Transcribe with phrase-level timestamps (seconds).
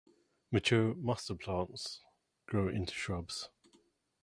[0.51, 2.01] Mature mustard plants
[2.47, 3.49] grow into shrubs.